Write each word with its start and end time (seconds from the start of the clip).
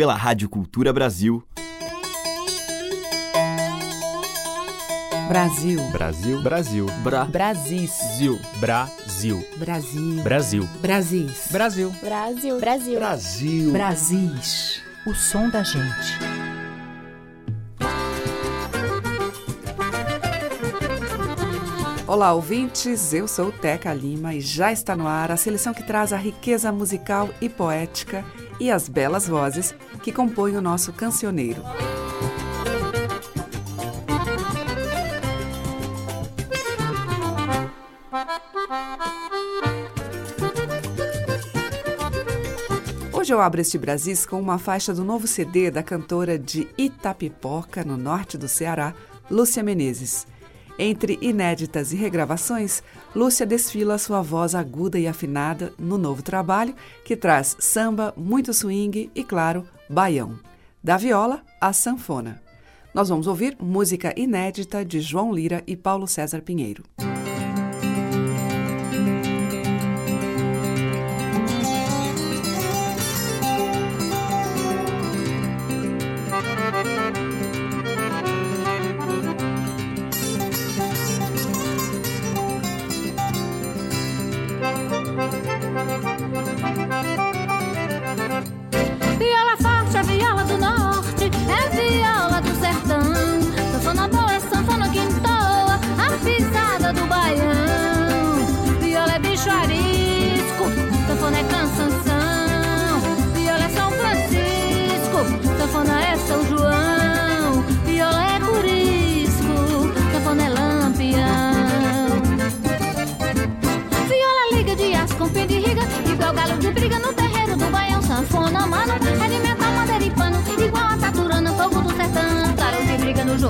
pela 0.00 0.14
Rádio 0.14 0.48
Cultura 0.48 0.94
Brasil. 0.94 1.44
Brasil. 5.28 5.78
Brasil. 5.92 6.42
Brasil. 6.42 6.86
Bra. 7.02 7.26
Brasis. 7.26 7.98
Brasil. 8.58 9.44
Brasil. 9.58 10.22
Brasil. 10.22 10.68
Brasis. 10.80 11.48
Brasil. 11.52 11.90
Brasil. 12.00 12.58
Brasil. 12.58 12.98
Brasil. 12.98 13.72
Brasis. 13.72 14.82
O 15.06 15.12
som 15.14 15.50
da 15.50 15.62
gente. 15.62 16.18
Olá, 22.06 22.32
ouvintes. 22.32 23.12
Eu 23.12 23.28
sou 23.28 23.52
Teca 23.52 23.92
Lima 23.92 24.34
e 24.34 24.40
já 24.40 24.72
está 24.72 24.96
no 24.96 25.06
ar 25.06 25.30
a 25.30 25.36
seleção 25.36 25.74
que 25.74 25.82
traz 25.82 26.10
a 26.14 26.16
riqueza 26.16 26.72
musical 26.72 27.28
e 27.38 27.50
poética 27.50 28.24
e 28.60 28.70
as 28.70 28.88
belas 28.88 29.26
vozes 29.26 29.74
que 30.02 30.12
compõem 30.12 30.56
o 30.56 30.60
nosso 30.60 30.92
cancioneiro. 30.92 31.62
Hoje 43.12 43.32
eu 43.32 43.40
abro 43.40 43.60
este 43.60 43.78
Brasis 43.78 44.26
com 44.26 44.40
uma 44.40 44.58
faixa 44.58 44.92
do 44.92 45.04
novo 45.04 45.26
CD 45.26 45.70
da 45.70 45.82
cantora 45.82 46.38
de 46.38 46.68
Itapipoca, 46.76 47.84
no 47.84 47.96
norte 47.96 48.36
do 48.36 48.48
Ceará, 48.48 48.92
Lúcia 49.30 49.62
Menezes. 49.62 50.26
Entre 50.78 51.18
inéditas 51.20 51.92
e 51.92 51.96
regravações, 51.96 52.82
Lúcia 53.14 53.44
desfila 53.44 53.98
sua 53.98 54.22
voz 54.22 54.54
aguda 54.54 54.98
e 54.98 55.08
afinada 55.08 55.72
no 55.76 55.98
novo 55.98 56.22
trabalho, 56.22 56.74
que 57.04 57.16
traz 57.16 57.56
samba, 57.58 58.14
muito 58.16 58.54
swing 58.54 59.10
e, 59.14 59.24
claro, 59.24 59.66
baião. 59.88 60.38
Da 60.82 60.96
viola 60.96 61.42
à 61.60 61.72
sanfona. 61.72 62.40
Nós 62.94 63.08
vamos 63.08 63.26
ouvir 63.26 63.56
música 63.60 64.14
inédita 64.16 64.84
de 64.84 65.00
João 65.00 65.32
Lira 65.32 65.62
e 65.66 65.76
Paulo 65.76 66.06
César 66.06 66.40
Pinheiro. 66.40 66.84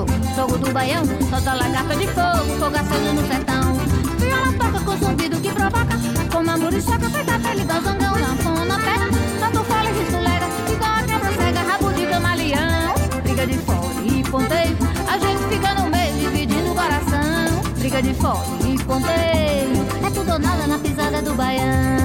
De 0.05 0.35
jogo 0.35 0.57
do 0.57 0.71
baião, 0.71 1.03
solta 1.29 1.53
lagarta 1.53 1.95
de 1.95 2.07
fogo, 2.07 2.59
fogo 2.59 2.75
acende 2.75 3.13
no 3.13 3.27
sertão. 3.27 3.73
Viola 4.17 4.53
toca 4.53 4.85
com 4.85 4.97
zumbido 4.97 5.39
que 5.39 5.51
provoca, 5.51 5.95
como 6.31 6.49
a 6.49 6.57
muriçoca, 6.57 7.09
feita 7.09 7.39
pele 7.39 7.63
do 7.63 7.73
zangão. 7.73 8.13
Sanfona 8.15 8.79
pega, 8.79 9.07
tanto 9.39 9.63
fala 9.65 9.89
e 9.89 9.93
risculega, 9.99 10.45
igual 10.71 10.91
a 10.91 11.03
quebra 11.03 11.31
cega, 11.33 11.59
rabo 11.61 11.93
de 11.93 12.05
camaleão. 12.07 12.93
Briga 13.23 13.47
de 13.47 13.57
fora 13.59 14.05
e 14.05 14.23
ponteio, 14.23 14.77
a 15.07 15.17
gente 15.17 15.43
fica 15.53 15.73
no 15.75 15.89
meio, 15.89 16.13
dividindo 16.19 16.71
o 16.71 16.75
coração. 16.75 17.61
Briga 17.77 18.01
de 18.01 18.13
fora 18.13 18.45
e 18.65 18.83
ponteio, 18.83 20.05
é 20.05 20.09
tudo 20.13 20.31
ou 20.31 20.39
nada 20.39 20.67
na 20.67 20.79
pisada 20.79 21.21
do 21.21 21.33
baião. 21.33 22.00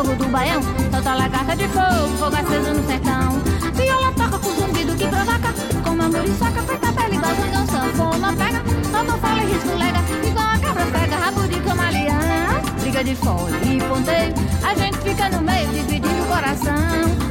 Jogo 0.00 0.14
do 0.16 0.28
baião, 0.28 0.62
solta 0.90 1.14
lagarta 1.14 1.54
de 1.54 1.68
fogo, 1.68 2.08
fogo 2.18 2.36
aceso 2.36 2.72
no 2.72 2.86
sertão. 2.86 3.38
Viola 3.74 4.12
toca 4.12 4.38
com 4.38 4.54
zumbido 4.54 4.94
que 4.96 5.06
provoca, 5.06 5.52
como 5.84 6.02
a 6.02 6.08
muriçoca, 6.08 6.62
feita 6.62 6.88
a 6.88 6.92
pele 6.92 7.16
igual 7.16 7.34
zangão. 7.34 7.66
Sanfona 7.66 8.32
pega, 8.32 8.62
solta 8.90 9.12
fala 9.18 9.42
e 9.42 9.46
risco 9.52 9.76
lega, 9.76 9.98
igual 10.26 10.46
a 10.46 10.58
cabra 10.58 10.86
pega, 10.86 11.16
rabo 11.16 11.46
de 11.46 11.60
camaleão. 11.60 12.62
Briga 12.80 13.04
de 13.04 13.14
fora 13.14 13.56
e 13.62 13.78
ponteio, 13.78 14.34
a 14.64 14.74
gente 14.74 14.98
fica 14.98 15.28
no 15.28 15.42
meio, 15.42 15.68
dividindo 15.68 16.22
o 16.22 16.26
coração. 16.26 16.74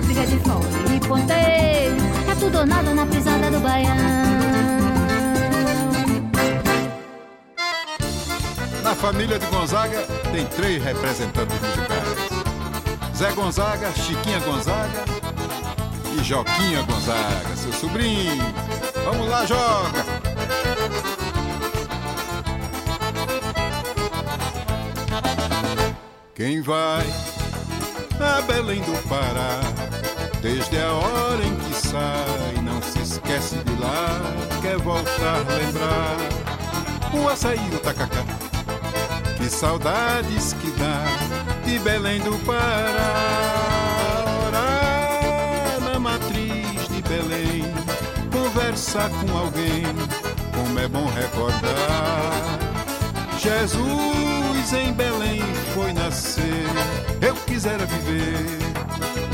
Briga 0.06 0.28
de 0.28 0.38
fora 0.38 0.96
e 0.96 1.00
ponteio, 1.00 1.98
é 2.32 2.36
tudo 2.40 2.60
ou 2.60 2.66
nada 2.68 2.94
na 2.94 3.06
pisada 3.08 3.50
do 3.50 3.60
baião. 3.62 4.60
Na 8.84 8.96
família 8.96 9.38
de 9.40 9.46
Gonzaga 9.48 10.02
tem 10.32 10.46
três 10.48 10.84
representantes 10.84 11.60
musicais: 11.62 11.99
Zé 13.20 13.34
Gonzaga, 13.34 13.92
Chiquinha 13.92 14.40
Gonzaga 14.40 15.04
e 16.18 16.24
Joquinha 16.24 16.82
Gonzaga, 16.84 17.54
seu 17.58 17.74
sobrinho. 17.74 18.46
Vamos 19.04 19.28
lá, 19.28 19.46
Joca! 19.46 20.06
Quem 26.34 26.62
vai 26.62 27.06
a 28.22 28.42
Belém 28.44 28.82
do 28.84 29.10
Pará, 29.10 29.60
desde 30.42 30.80
a 30.80 30.94
hora 30.94 31.44
em 31.44 31.56
que 31.58 31.74
sai, 31.74 32.62
não 32.64 32.82
se 32.82 33.00
esquece 33.00 33.58
de 33.58 33.82
lá, 33.82 34.08
quer 34.62 34.78
voltar 34.78 35.44
lembrar 35.58 36.16
o 37.14 37.28
açaí 37.28 37.60
do 37.70 37.80
tacacá. 37.80 38.24
Saudades 39.50 40.54
que 40.54 40.72
dá 40.72 41.04
de 41.66 41.80
Belém 41.80 42.22
do 42.22 42.38
Pará. 42.46 43.16
Na 45.82 46.00
matriz 46.00 46.88
de 46.88 47.02
Belém, 47.02 47.66
conversar 48.32 49.10
com 49.10 49.38
alguém, 49.38 49.84
como 50.56 50.80
é 50.80 50.88
bom 50.88 51.06
recordar. 51.08 52.60
Jesus 53.38 54.74
em 54.74 54.94
Belém 54.94 55.42
foi 55.74 55.92
nascer, 55.94 56.66
eu 57.22 57.36
quisera 57.36 57.86
viver 57.86 58.60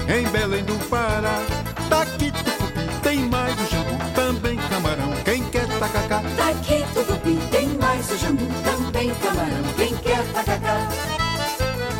em 0.07 0.27
Belém 0.29 0.63
do 0.63 0.77
Pará. 0.89 1.41
Daqui 1.89 2.31
tucupi 2.31 3.01
tem 3.03 3.19
mais 3.29 3.53
o 3.53 3.65
jambu, 3.69 3.97
também 4.15 4.57
camarão. 4.69 5.11
Quem 5.23 5.43
quer 5.45 5.67
tacacá? 5.79 6.21
Daqui 6.35 6.83
tucupi 6.93 7.37
tem 7.51 7.67
mais 7.77 8.09
o 8.11 8.17
jambu, 8.17 8.47
também 8.63 9.13
camarão. 9.15 9.63
Quem 9.77 9.94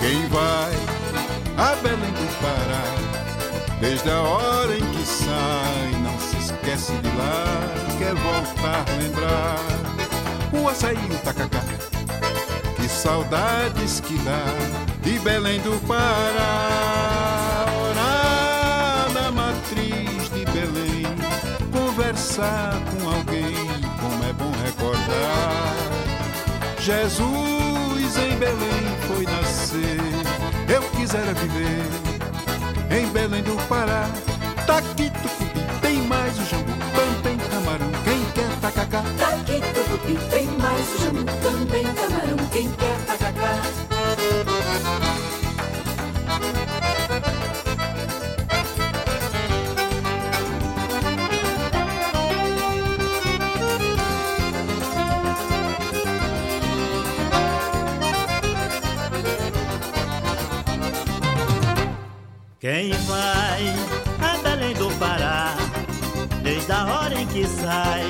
Quem 0.01 0.27
vai 0.27 0.73
a 1.57 1.75
Belém 1.81 2.11
do 2.11 2.27
Pará, 2.41 2.83
desde 3.79 4.09
a 4.09 4.21
hora 4.21 4.75
em 4.75 4.91
que 4.91 5.05
sai, 5.05 5.91
não 6.03 6.19
se 6.19 6.35
esquece 6.37 6.91
de 6.97 7.07
lá, 7.15 7.45
quer 7.97 8.13
voltar 8.13 8.83
a 8.87 8.95
lembrar 9.01 9.57
o 10.51 10.67
açaí 10.67 10.99
e 11.09 11.13
o 11.13 11.17
tacacá. 11.19 11.63
Que 12.75 12.89
saudades 12.89 14.01
que 14.01 14.17
dá 14.19 14.43
de 15.01 15.17
Belém 15.19 15.61
do 15.61 15.79
Pará. 15.87 17.65
Orar 17.89 19.13
na 19.13 19.31
matriz 19.31 20.29
de 20.29 20.43
Belém, 20.51 21.05
conversar 21.71 22.73
com 22.91 23.09
alguém, 23.09 23.81
como 24.01 24.23
é 24.25 24.33
bom 24.33 24.51
recordar. 24.65 25.73
Jesus 26.79 27.64
em 28.17 28.37
Belém 28.37 28.85
foi 29.07 29.25
nascer, 29.25 30.73
eu 30.73 30.81
quisera 30.91 31.33
viver 31.33 31.85
em 32.91 33.07
Belém 33.07 33.43
do 33.43 33.55
Pará. 33.67 34.09
Taqui 34.65 35.09
tucupi, 35.09 35.61
tem 35.81 35.97
mais 36.07 36.37
o 36.39 36.45
jambu, 36.45 36.71
também 36.95 37.37
camarão, 37.37 37.91
quem 38.03 38.25
quer 38.33 38.59
tacacá. 38.61 39.03
Taqui 39.17 39.61
tucupi, 39.73 40.17
tem 40.29 40.47
mais 40.57 40.89
o 40.95 41.03
jambu, 41.03 41.23
também 41.41 41.83
camarão, 41.93 42.49
quem 42.51 42.71
quer 42.71 42.97
tacacá. 43.05 43.94
Quem 62.65 62.89
vai 63.05 63.75
a 64.19 64.37
Belém 64.41 64.73
do 64.73 64.89
Pará, 64.97 65.55
desde 66.41 66.71
a 66.71 66.83
hora 66.87 67.13
em 67.13 67.27
que 67.27 67.45
sai, 67.45 68.01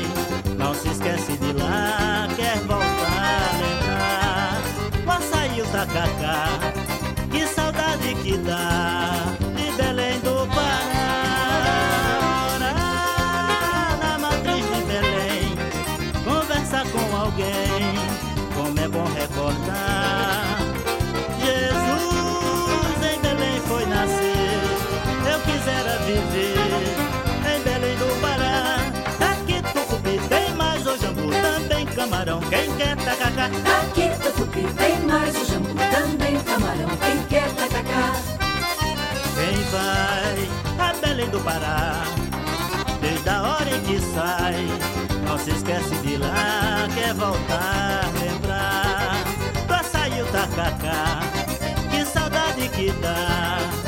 não 0.58 0.74
se 0.74 0.88
esquece 0.88 1.34
de 1.34 1.52
lá, 1.52 2.26
quer 2.38 2.58
voltar 2.60 3.50
a 3.50 3.58
lembrar. 3.58 4.62
O 5.06 5.12
açaí, 5.12 5.62
o 5.62 5.66
tacacá, 5.66 6.48
que 7.30 7.46
saudade 7.48 8.16
que 8.24 8.38
dá 8.38 9.05
camarão. 32.26 32.40
Quem 32.50 32.76
quer 32.76 32.98
tacacá? 32.98 33.50
Taqui 33.64 34.10
tucupi, 34.24 34.66
tem 34.74 35.00
mais 35.06 35.36
o 35.36 35.46
jambu, 35.46 35.70
também 35.76 36.40
camarão, 36.44 36.90
quem 36.98 37.24
quer 37.30 37.50
tacacá. 37.54 38.14
Quem 39.36 39.64
vai 39.72 40.90
a 40.90 40.94
Belém 40.94 41.30
do 41.30 41.40
Pará? 41.42 42.04
Desde 43.02 43.30
a 43.30 43.42
hora 43.42 43.70
em 43.70 43.82
que 43.82 44.00
sai, 44.00 44.68
não 45.28 45.38
se 45.38 45.52
esquece 45.52 45.96
de 45.98 46.18
lá, 46.18 46.88
quer 46.96 47.14
voltar 47.14 48.10
lembrar. 48.20 49.24
Do 49.68 49.74
açaí 49.74 50.22
o 50.22 50.26
tacacá, 50.28 51.20
que 51.92 52.06
saudade 52.06 52.68
que 52.70 52.92
dá 53.02 53.85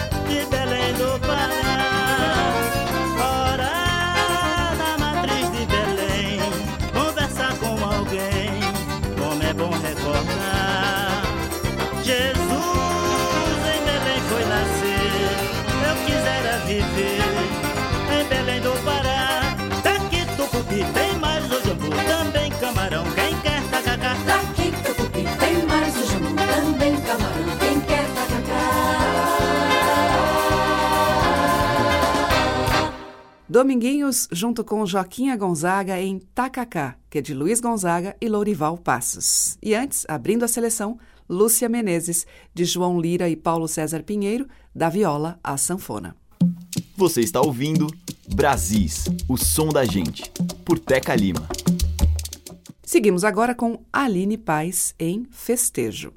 Jesus 12.07 12.23
em 13.67 13.83
Belém 13.83 14.21
foi 14.29 14.45
nascer, 14.45 15.11
eu 15.89 15.95
quisera 16.05 16.57
viver 16.65 17.19
em 18.13 18.23
Belém 18.29 18.61
do 18.61 18.71
Pará. 18.85 19.41
Daqui 19.83 20.25
tucupi 20.37 20.85
tem 20.93 21.19
mais 21.19 21.43
o 21.51 21.61
jambu, 21.67 21.89
também 22.07 22.49
camarão, 22.61 23.03
quem 23.13 23.37
quer 23.41 23.61
tacacá. 23.69 24.15
Taqui 24.25 24.71
tucupi, 24.85 25.25
tem 25.37 25.65
mais 25.67 25.93
o 25.97 26.05
jambu, 26.05 26.33
também 26.33 26.95
camarão, 27.01 27.57
quem 27.59 27.81
quer 27.81 28.05
tacacá. 28.15 28.67
Dominguinhos 33.49 34.29
junto 34.31 34.63
com 34.63 34.85
Joaquinha 34.85 35.35
Gonzaga 35.35 35.99
em 35.99 36.19
Tacacá, 36.19 36.95
que 37.09 37.17
é 37.17 37.21
de 37.21 37.33
Luiz 37.33 37.59
Gonzaga 37.59 38.15
e 38.21 38.29
Lourival 38.29 38.77
Passos. 38.77 39.57
E 39.61 39.75
antes, 39.75 40.05
abrindo 40.07 40.45
a 40.45 40.47
seleção, 40.47 40.97
Lúcia 41.29 41.67
Menezes, 41.67 42.25
de 42.53 42.65
João 42.65 42.99
Lira 42.99 43.29
e 43.29 43.35
Paulo 43.35 43.67
César 43.67 44.03
Pinheiro, 44.03 44.47
da 44.73 44.89
viola 44.89 45.39
à 45.43 45.57
sanfona. 45.57 46.15
Você 46.95 47.21
está 47.21 47.41
ouvindo 47.41 47.87
Brasis, 48.33 49.05
o 49.27 49.37
som 49.37 49.69
da 49.69 49.85
gente, 49.85 50.31
por 50.65 50.79
Teca 50.79 51.15
Lima. 51.15 51.47
Seguimos 52.83 53.23
agora 53.23 53.53
com 53.53 53.83
Aline 53.91 54.37
Paz 54.37 54.95
em 54.97 55.27
Festejo. 55.29 56.13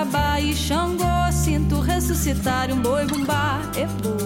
Marabá 0.00 0.40
e 0.40 0.56
Xangô 0.56 1.04
Sinto 1.30 1.80
ressuscitar 1.80 2.72
um 2.72 2.80
boi 2.80 3.04
bumbá, 3.04 3.60
ebu 3.76 4.16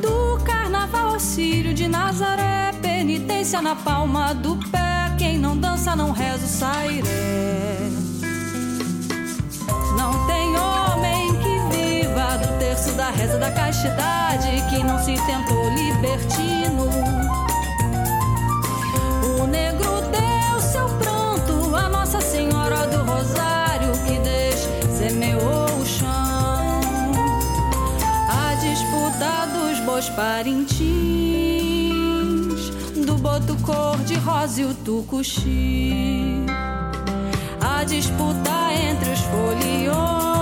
Do 0.00 0.44
carnaval 0.44 1.14
ao 1.14 1.18
de 1.18 1.88
Nazaré 1.88 2.72
Penitência 2.82 3.62
na 3.62 3.74
palma 3.74 4.34
do 4.34 4.56
pé. 4.70 5.14
Quem 5.16 5.38
não 5.38 5.56
dança 5.56 5.96
não 5.96 6.10
reza 6.10 6.44
o 6.44 6.48
sairé. 6.48 7.78
Não 9.96 10.26
tem 10.26 10.56
homem 10.56 11.32
que 11.38 11.76
viva 11.76 12.36
do 12.38 12.58
terço 12.58 12.92
da 12.92 13.10
reza 13.10 13.38
da 13.38 13.50
castidade 13.50 14.62
Que 14.68 14.82
não 14.82 14.98
se 14.98 15.14
tentou 15.24 15.70
libertino. 15.70 16.90
O 19.40 19.46
negro 19.46 20.03
parintins, 30.14 30.84
do 33.06 33.14
boto 33.16 33.56
cor-de-rosa 33.62 34.62
e 34.62 34.64
o 34.64 34.74
tucuxi. 34.74 36.44
A 37.60 37.84
disputa 37.84 38.50
entre 38.90 39.10
os 39.10 39.20
foliões, 39.20 40.33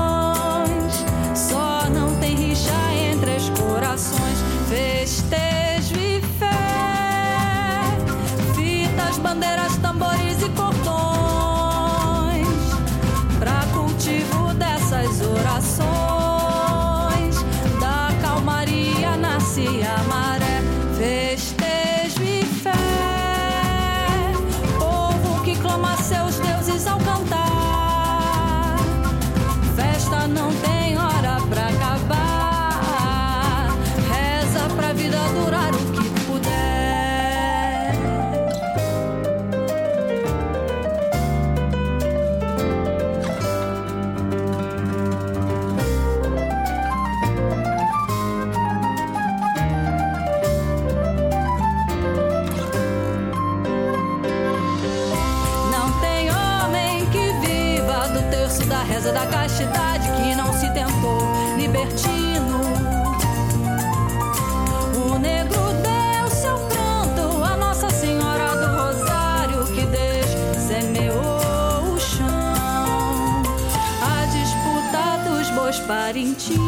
Parintins, 76.12 76.59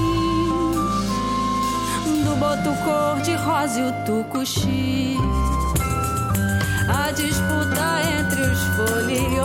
do 2.24 2.34
boto 2.36 2.72
cor 2.82 3.20
de 3.20 3.34
rosa 3.34 3.78
e 3.78 3.82
o 3.82 3.92
tucuxi. 4.06 5.18
A 6.88 7.10
disputa 7.10 8.00
entre 8.18 8.40
os 8.40 8.58
foliões 8.74 9.36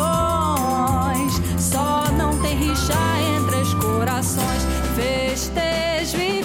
só 1.61 2.09
não 2.17 2.39
tem 2.39 2.55
rixa 2.55 2.93
entre 3.35 3.57
os 3.57 3.73
corações. 3.73 4.65
Festejo 4.95 6.17
e 6.17 6.38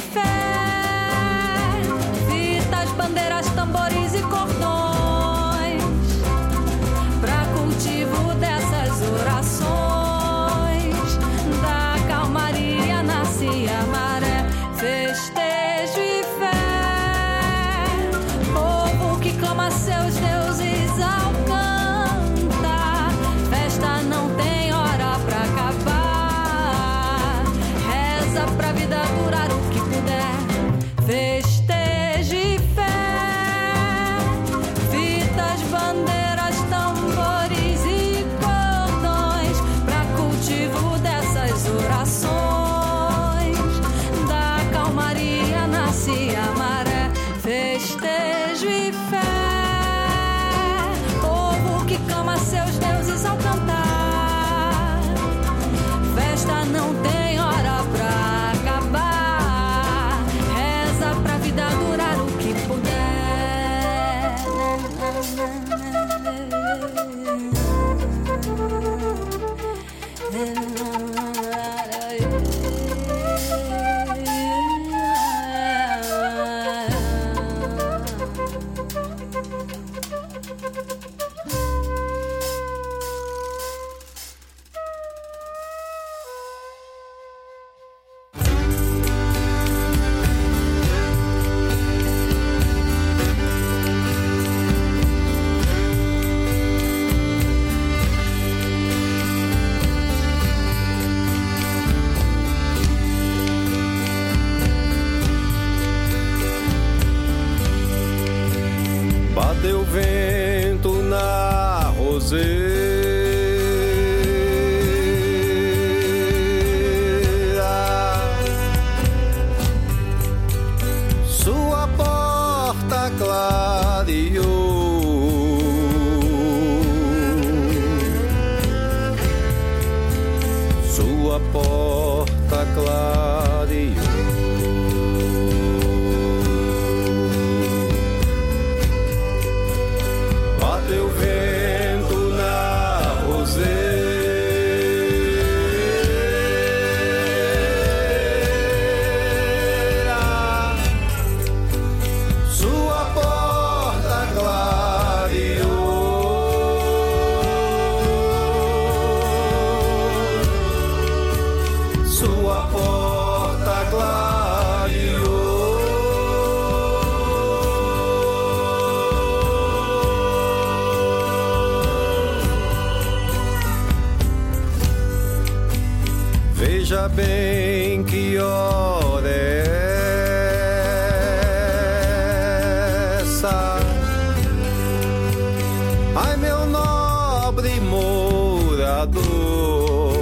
Salvador. 189.04 190.14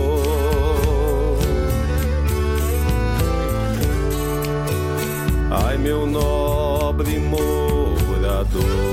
Ai, 5.50 5.78
meu 5.78 6.06
nobre 6.06 7.18
morador. 7.18 8.91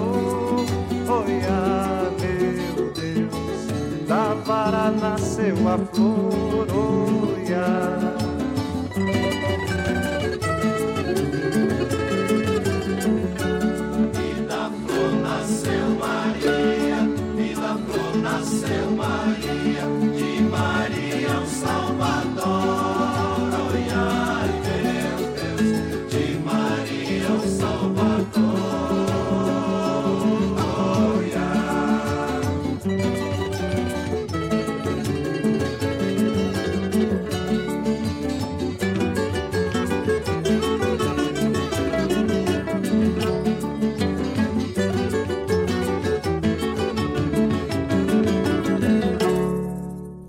Oi, 0.00 0.66
meu 2.20 2.92
Deus, 2.92 4.06
da 4.06 4.34
vara 4.44 4.90
nasceu 4.90 5.56
a 5.68 5.78
flor. 5.78 6.17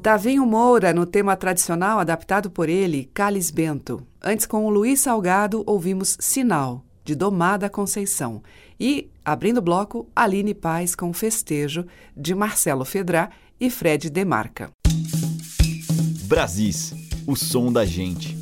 Tavinho 0.09 0.43
Moura 0.43 0.91
no 0.91 1.05
tema 1.05 1.35
tradicional 1.35 1.99
adaptado 1.99 2.49
por 2.49 2.67
ele, 2.67 3.11
Calis 3.13 3.51
Bento. 3.51 4.01
Antes, 4.19 4.47
com 4.47 4.65
o 4.65 4.69
Luiz 4.71 5.01
Salgado, 5.01 5.63
ouvimos 5.67 6.17
Sinal, 6.19 6.83
de 7.05 7.13
Domada 7.13 7.69
Conceição. 7.69 8.41
E, 8.79 9.11
abrindo 9.23 9.59
o 9.59 9.61
bloco, 9.61 10.09
Aline 10.15 10.55
Paz 10.55 10.95
com 10.95 11.13
Festejo, 11.13 11.85
de 12.17 12.33
Marcelo 12.33 12.85
Fedrá 12.85 13.29
e 13.61 13.69
Fred 13.69 14.09
Demarca. 14.09 14.71
Brasis, 16.23 16.91
o 17.27 17.35
som 17.35 17.71
da 17.71 17.85
gente. 17.85 18.35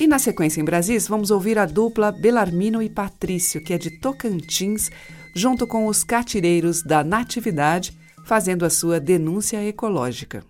E 0.00 0.06
na 0.08 0.18
sequência 0.18 0.60
em 0.60 0.64
Brasis, 0.64 1.06
vamos 1.06 1.30
ouvir 1.30 1.60
a 1.60 1.64
dupla 1.64 2.10
Belarmino 2.10 2.82
e 2.82 2.88
Patrício, 2.88 3.62
que 3.62 3.72
é 3.72 3.78
de 3.78 4.00
Tocantins, 4.00 4.90
junto 5.38 5.68
com 5.68 5.86
os 5.86 6.02
catireiros 6.02 6.82
da 6.82 7.04
Natividade, 7.04 7.96
fazendo 8.24 8.64
a 8.64 8.70
sua 8.70 8.98
denúncia 8.98 9.64
ecológica. 9.64 10.42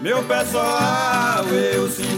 Meu 0.00 0.22
pessoal, 0.24 1.44
eu 1.46 1.88
sinto 1.90 2.11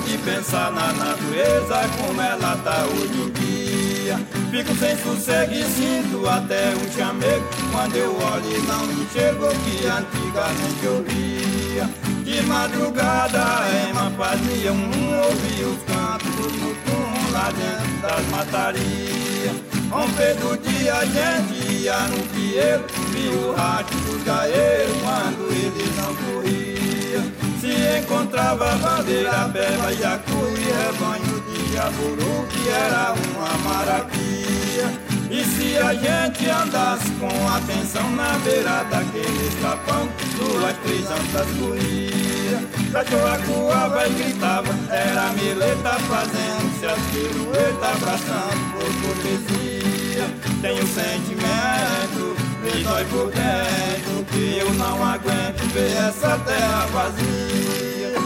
de 0.00 0.18
pensar 0.18 0.70
na 0.72 0.92
natureza 0.92 1.88
como 1.96 2.20
ela 2.20 2.56
tá 2.64 2.84
hoje 2.86 3.20
em 3.20 3.30
dia. 3.30 4.20
Fico 4.50 4.74
sem 4.76 4.96
sossego 4.96 5.52
e 5.52 5.64
sinto 5.64 6.28
até 6.28 6.74
um 6.74 6.90
chamego 6.92 7.44
quando 7.72 7.96
eu 7.96 8.16
olho 8.16 8.56
e 8.56 8.62
não 8.66 8.84
enxergo 8.92 9.48
que 9.64 9.86
antigamente 9.86 10.84
eu 10.84 11.04
via. 11.04 11.88
De 12.24 12.42
madrugada 12.42 13.44
em 13.72 13.92
uma 13.92 14.08
um 14.08 15.24
ouvir 15.24 15.64
os 15.64 15.82
cantos 15.84 16.52
do 16.52 16.76
tum 16.84 17.32
lá 17.32 17.50
dentro 17.50 18.02
das 18.02 18.26
matarias. 18.28 19.56
Romper 19.90 20.34
do 20.36 20.56
dia 20.58 20.94
a 20.94 21.04
gente 21.04 21.82
ia 21.82 21.98
no 22.08 22.22
pieiro, 22.28 22.84
via 23.10 23.30
o 23.32 23.54
rato 23.54 23.96
dos 23.96 24.22
gaeiros 24.22 24.96
quando 25.02 25.50
ele 25.50 25.92
não 25.96 26.14
corria. 26.14 27.47
Se 27.60 27.98
encontrava 27.98 28.76
bandeira, 28.76 29.48
bela, 29.48 29.92
iacu 29.92 30.48
e 30.56 30.64
rebanho 30.70 31.40
de 31.40 31.72
jaburu, 31.72 32.46
que 32.48 32.68
era 32.68 33.14
uma 33.14 33.58
maravilha. 33.68 35.08
E 35.28 35.44
se 35.44 35.76
a 35.76 35.92
gente 35.92 36.48
andasse 36.48 37.10
com 37.18 37.48
atenção 37.48 38.08
na 38.12 38.38
beira 38.44 38.84
daquele 38.84 39.48
escapão, 39.48 40.08
duas, 40.36 40.76
três 40.84 41.04
antas 41.10 41.46
corria. 41.58 42.28
Cachorra 42.92 43.38
coava 43.46 44.06
e 44.06 44.14
gritava, 44.14 44.74
era 44.90 45.32
mileta 45.32 45.90
fazendo-se 46.08 46.86
as 46.86 46.98
piruetas, 47.10 48.02
abraçando 48.02 48.72
por 48.72 48.90
cortesia. 49.02 50.24
Tenho 50.62 50.86
sentimento, 50.86 52.36
me 52.74 52.84
dói 52.84 53.04
por 53.06 53.30
dentro, 53.30 54.24
que 54.30 54.58
eu 54.58 54.72
não 54.74 55.02
aguento 55.02 55.60
ver 55.72 55.92
essa 55.92 56.38
terra 56.38 56.86
vazia. 56.86 58.18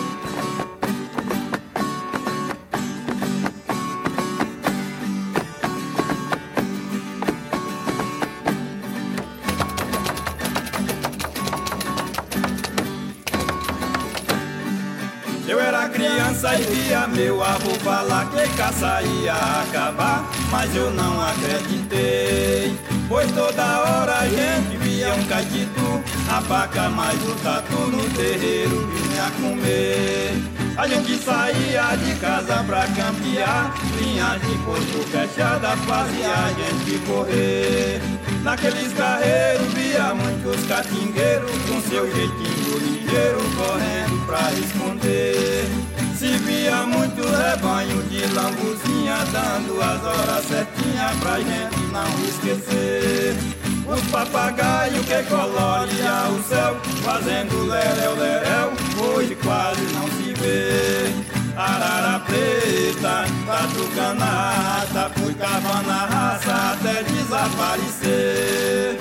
Eu 15.47 15.61
era 15.61 15.89
criança 15.89 16.55
e 16.59 16.63
via 16.63 17.07
meu 17.07 17.43
avô 17.43 17.71
falar 17.81 18.31
que 18.31 18.49
caça 18.57 19.03
ia 19.03 19.35
acabar, 19.35 20.25
mas 20.51 20.75
eu 20.75 20.91
não 20.91 21.21
acreditei. 21.21 22.92
Pois 23.13 23.31
toda 23.33 23.81
hora 23.83 24.21
a 24.21 24.27
gente 24.27 24.92
via 25.03 25.15
um 25.15 25.25
caititu, 25.25 26.05
a 26.31 26.41
vaca 26.41 26.89
mais 26.91 27.21
o 27.25 27.35
tatu 27.43 27.75
no 27.91 28.09
terreiro 28.11 28.87
vinha 28.87 29.31
comer. 29.41 30.33
A 30.77 30.87
gente 30.87 31.19
saía 31.19 31.97
de 31.97 32.15
casa 32.21 32.63
pra 32.65 32.87
campear, 32.87 33.75
linha 34.01 34.39
de 34.39 34.59
porco 34.59 35.03
fechada 35.11 35.77
fazia 35.79 36.33
a 36.33 36.49
gente 36.53 36.99
correr. 37.05 38.01
Naqueles 38.45 38.93
carreiros 38.93 39.73
via 39.75 40.15
muitos 40.15 40.65
catingueiros 40.67 41.51
com 41.69 41.81
seu 41.83 42.07
jeitinho 42.07 42.79
ligeiro 42.79 43.41
correndo 43.57 44.27
pra 44.27 44.53
esconder. 44.53 45.67
Se 46.17 46.29
via 46.39 46.87
muito 46.87 47.23
rebanho 47.27 48.01
de 48.05 48.25
lambuzinha 48.33 49.17
dando 49.33 49.83
as 49.83 50.05
horas 50.05 50.45
certinhas 50.47 51.17
pra 51.21 51.39
gente 51.39 51.81
não 51.93 52.25
esquecer. 52.25 53.62
Os 53.93 54.01
papagaios 54.11 55.05
que 55.05 55.23
coloria 55.25 56.31
o 56.31 56.43
céu 56.45 56.81
fazendo 57.03 57.67
leréu, 57.67 58.17
leréu, 58.17 58.73
hoje 58.99 59.35
quase 59.37 59.83
não 59.93 60.09
se 60.09 60.33
vê. 60.33 61.13
Arara 61.55 62.19
preta, 62.21 63.27
tatucanata, 63.47 65.11
fui 65.15 65.35
cavando 65.35 65.91
a 65.91 66.07
raça 66.07 66.73
até 66.73 67.03
desaparecer. 67.03 68.99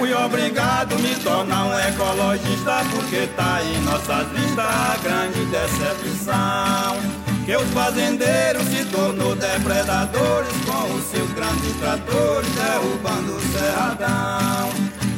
Fui 0.00 0.14
obrigado 0.14 0.98
me 0.98 1.14
tornar 1.16 1.66
um 1.66 1.78
ecologista 1.78 2.82
porque 2.90 3.26
tá 3.36 3.62
em 3.62 3.78
nossas 3.82 4.26
vistas 4.28 4.64
a 4.64 4.96
grande 5.02 5.44
decepção. 5.44 6.96
Que 7.44 7.54
os 7.54 7.70
fazendeiros 7.70 8.62
se 8.64 8.82
tornou 8.86 9.36
depredadores 9.36 10.56
com 10.64 10.94
os 10.94 11.04
seus 11.04 11.30
grandes 11.32 11.76
tratores 11.78 12.48
derrubando 12.54 13.36
o 13.36 13.40
cerradão. 13.52 14.70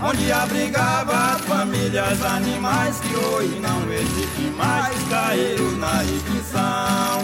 Onde 0.03 0.33
abrigava 0.33 1.35
as 1.35 1.41
famílias 1.43 2.21
animais 2.25 2.99
que 2.99 3.15
hoje 3.15 3.61
não 3.61 3.89
existem 3.93 4.51
mais, 4.51 4.97
caíram 5.09 5.71
na 5.77 6.03
extinção. 6.03 7.23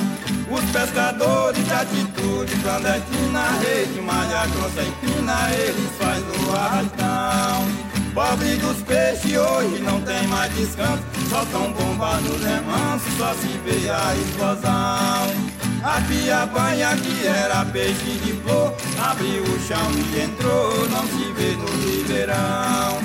Os 0.49 0.65
pescadores 0.71 1.65
de 1.93 2.05
atitude 2.19 2.55
clandestina, 2.63 3.59
rede, 3.61 4.01
malha 4.01 4.47
grossa 4.49 4.83
e 4.83 5.07
fina, 5.07 5.51
eles 5.53 5.91
fazem 5.99 6.47
o 6.47 6.53
arrastão. 6.53 7.89
Pobre 8.15 8.57
dos 8.57 8.83
peixes 8.83 9.37
hoje 9.37 9.83
não 9.83 10.01
tem 10.01 10.27
mais 10.27 10.53
descanso, 10.55 11.03
soltam 11.31 11.73
bomba 11.73 12.17
nos 12.21 12.43
remansos, 12.43 13.13
só 13.17 13.33
se 13.35 13.47
vê 13.65 13.89
a 13.89 14.15
explosão. 14.17 15.59
A 15.83 16.01
pia 16.09 16.47
banha 16.47 16.97
que 16.97 17.27
era 17.27 17.65
peixe 17.67 18.19
de 18.25 18.33
flor, 18.43 18.75
abriu 18.99 19.43
o 19.43 19.61
chão 19.61 19.91
e 19.93 20.21
entrou, 20.21 20.89
não 20.89 21.07
se 21.07 21.33
vê 21.35 21.55
no 21.55 21.67
ribeirão. 21.85 22.99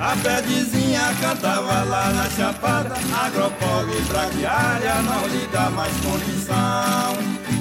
A 0.00 0.14
pedezinha 0.22 1.12
cantava 1.20 1.82
lá 1.82 2.10
na 2.10 2.30
chapada, 2.30 2.94
agropole 3.20 4.00
braquiária 4.02 4.94
não 5.02 5.26
lhe 5.26 5.44
dá 5.48 5.68
mais 5.70 5.92
condição. 5.96 7.18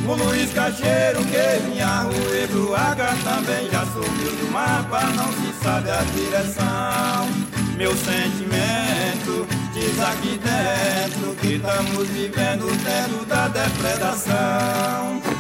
O 0.08 0.14
Luiz 0.14 0.54
Cacheiro 0.54 1.20
que 1.26 1.60
vinha 1.68 2.04
roer 2.04 2.48
pro 2.48 2.76
Aga 2.76 3.10
também 3.24 3.68
já 3.72 3.84
subiu 3.88 4.32
do 4.36 4.52
mapa, 4.52 5.02
não 5.16 5.34
se 5.34 5.52
sabe 5.64 5.90
a 5.90 6.04
direção. 6.14 7.28
Meu 7.76 7.96
sentimento 7.98 9.48
diz 9.74 10.00
aqui 10.00 10.40
dentro 10.40 11.36
que 11.42 11.56
estamos 11.56 12.08
vivendo 12.08 12.68
o 12.68 12.78
tempo 12.78 13.26
da 13.26 13.48
depredação. 13.48 15.37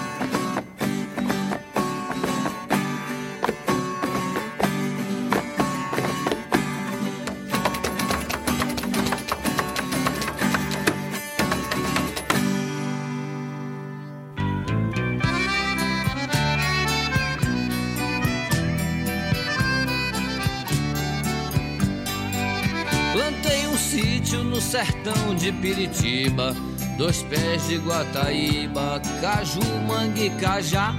Sertão 24.68 25.34
de 25.34 25.50
Piritiba, 25.54 26.54
dois 26.98 27.24
pés 27.24 27.68
de 27.68 27.78
Guataíba, 27.78 29.02
caju, 29.22 29.62
mangue, 29.88 30.30
cajá. 30.32 30.94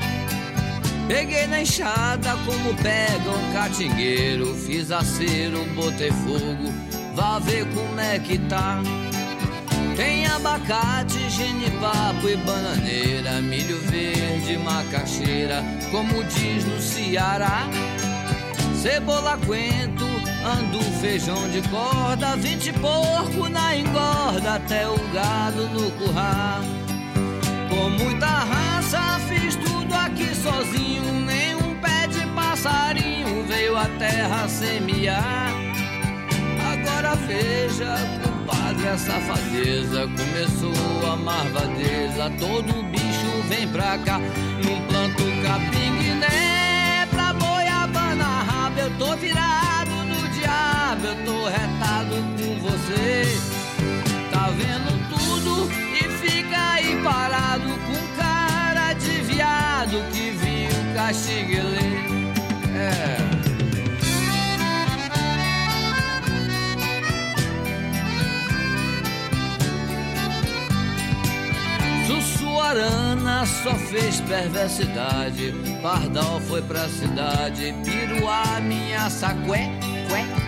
Peguei 1.07 1.46
na 1.46 1.61
enxada 1.61 2.35
como 2.46 2.74
pega 2.76 3.31
um 3.31 3.52
catingueiro, 3.52 4.54
fiz 4.54 4.90
acero, 4.90 5.64
botei 5.74 6.11
fogo, 6.11 6.72
vá 7.14 7.38
ver 7.40 7.66
como 7.74 8.00
é 8.00 8.18
que 8.18 8.38
tá. 8.38 8.81
Tem 9.96 10.26
abacate, 10.26 11.28
genipapo 11.28 12.26
e 12.26 12.37
bananeira, 12.38 13.42
milho 13.42 13.78
verde, 13.83 14.57
macaxeira, 14.59 15.62
como 15.90 16.24
diz 16.24 16.64
no 16.64 16.81
Ceará. 16.81 17.68
Cebola, 18.81 19.37
coentro, 19.44 20.07
Ando 20.48 20.80
feijão 20.98 21.46
de 21.50 21.61
corda, 21.68 22.34
vinte 22.37 22.72
porco 22.72 23.50
na 23.50 23.76
engorda, 23.76 24.54
até 24.54 24.88
o 24.88 24.96
gado 25.12 25.68
no 25.68 25.90
curral. 25.90 26.62
Com 27.68 27.90
muita 27.90 28.26
raça 28.26 29.20
fiz 29.28 29.56
tudo 29.56 29.94
aqui 29.94 30.34
sozinho, 30.34 31.12
nenhum 31.26 31.74
pé 31.82 32.06
de 32.06 32.26
passarinho 32.28 33.44
veio 33.46 33.76
a 33.76 33.84
terra 33.98 34.48
semear. 34.48 35.52
Agora 36.72 37.14
veja, 37.14 37.94
compadre, 38.24 38.88
a 38.88 38.96
safadeza 38.96 40.08
começou 40.16 41.12
a 41.12 41.16
marvadeza, 41.16 42.30
todo 42.40 42.82
bicho 42.84 43.48
vem 43.50 43.68
pra 43.68 43.98
cá, 43.98 44.18
num 44.18 44.80
planto 44.87 45.24
capim 45.42 45.98
guiné, 45.98 47.06
pra 47.11 47.34
boiabana 47.34 48.24
raba 48.24 48.80
eu 48.80 48.90
tô 48.96 49.14
virado 49.16 49.77
diabo, 50.98 51.06
eu 51.06 51.24
tô 51.24 51.46
retado 51.46 52.14
com 52.37 52.61
você. 52.61 53.22
Tá 54.30 54.48
vendo 54.50 55.08
tudo 55.08 55.70
e 55.72 56.08
fica 56.18 56.72
aí 56.74 57.00
parado 57.02 57.68
com 57.68 58.20
cara 58.20 58.92
de 58.94 59.20
viado 59.22 60.02
que 60.12 60.30
viu 60.30 60.94
caxiguelê. 60.94 61.98
É. 62.76 63.28
Sussuarana 72.06 73.46
só 73.46 73.74
fez 73.74 74.20
perversidade. 74.20 75.54
Pardal 75.82 76.40
foi 76.40 76.62
pra 76.62 76.88
cidade. 76.88 77.74
Piruá, 77.84 78.61
minha 78.61 79.08
sacué 79.11 79.70
Ué, 80.11 80.24
ué. 80.24 80.47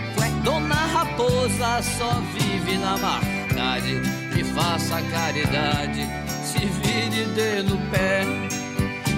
Raposa 0.93 1.81
só 1.81 2.21
vive 2.33 2.77
na 2.77 2.97
maldade. 2.97 4.01
Me 4.33 4.43
faça 4.43 5.01
caridade, 5.01 6.07
se 6.43 6.59
vire 6.65 7.25
de 7.33 7.63
no 7.63 7.77
pé. 7.89 8.23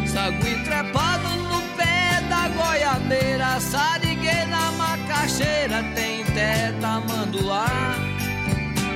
Sagui 0.06 0.64
trepado 0.64 1.30
no 1.50 1.62
pé 1.76 2.22
da 2.30 2.48
goiabeira. 2.50 3.60
Sariguei 3.60 4.46
na 4.46 4.72
macaxeira, 4.74 5.84
tem 5.96 6.24
teta 6.26 7.00
manduá. 7.08 7.66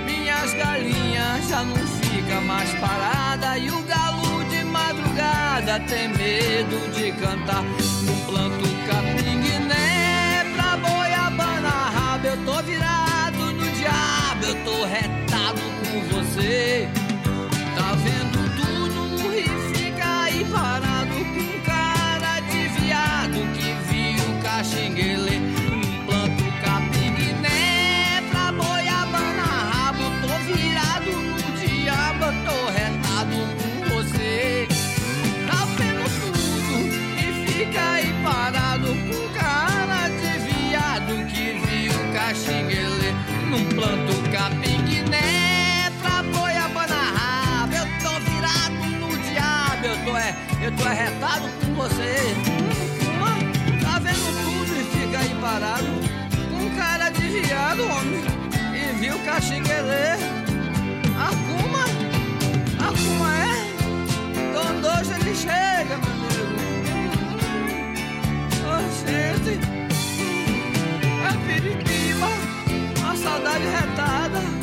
Minhas 0.05 0.53
galinhas 0.53 1.47
já 1.49 1.63
não 1.63 1.75
fica 1.75 2.39
mais 2.41 2.69
parada. 2.75 3.57
E 3.57 3.69
o 3.69 3.81
galo 3.83 4.43
de 4.45 4.63
madrugada 4.63 5.79
tem 5.87 6.09
medo 6.09 6.91
de 6.93 7.11
cantar. 7.13 7.63
No 7.63 8.15
planto 8.25 8.67
capim 8.87 9.16
Viu 59.37 59.61
caxinguele. 59.61 60.17
Acuma, 61.15 61.83
acuma 62.87 63.29
é. 63.37 63.45
Quando 64.53 64.85
hoje 64.85 65.13
ele 65.13 65.35
chega, 65.35 65.97
meu 65.97 66.13
amigo. 66.17 66.57
Oh, 68.65 68.81
gente 69.05 69.53
é 71.23 71.31
Piritiba, 71.45 72.29
a 73.07 73.15
saudade 73.15 73.65
retada. 73.65 74.56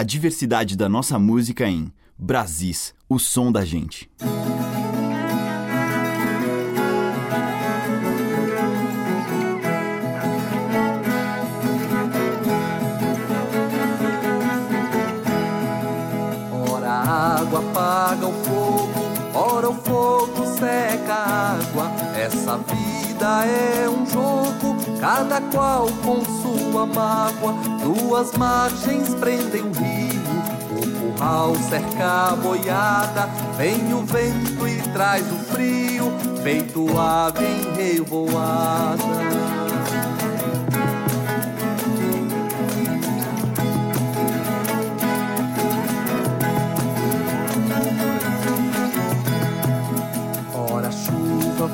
A 0.00 0.02
diversidade 0.02 0.78
da 0.78 0.88
nossa 0.88 1.18
música 1.18 1.68
em 1.68 1.92
Brasis, 2.18 2.94
o 3.06 3.18
som 3.18 3.52
da 3.52 3.66
gente. 3.66 4.08
apaga 17.58 18.26
o 18.26 18.32
fogo, 18.44 19.10
ora 19.34 19.68
o 19.68 19.74
fogo 19.74 20.46
seca 20.58 21.12
a 21.12 21.58
água. 21.58 21.90
Essa 22.16 22.56
vida 22.56 22.79
é 23.24 23.88
um 23.88 24.06
jogo, 24.06 24.76
cada 24.98 25.40
qual 25.40 25.88
com 26.04 26.24
sua 26.24 26.86
mágoa. 26.86 27.54
Duas 27.82 28.32
margens 28.32 29.14
prendem 29.14 29.62
o 29.62 29.72
rio, 29.72 30.20
o 30.70 31.14
curral 31.14 31.54
cerca 31.68 32.30
a 32.30 32.36
boiada. 32.36 33.28
Vem 33.56 33.92
o 33.92 34.02
vento 34.02 34.66
e 34.66 34.80
traz 34.92 35.24
o 35.30 35.38
frio, 35.52 36.12
feito 36.42 36.98
ave 36.98 37.44
em 37.44 38.00